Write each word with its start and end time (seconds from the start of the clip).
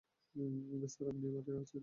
Sir, 0.87 1.07
আপনিই 1.09 1.31
মাঠে 1.35 1.51
আছেন। 1.53 1.79